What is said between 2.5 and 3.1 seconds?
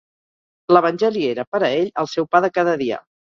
cada dia.